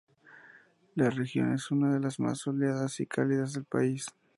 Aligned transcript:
La 0.95 1.11
región 1.11 1.53
es 1.53 1.69
una 1.69 1.93
de 1.93 1.99
las 1.99 2.19
más 2.19 2.39
soleadas 2.39 2.99
y 2.99 3.05
cálidas 3.05 3.53
del 3.53 3.65
país. 3.65 4.07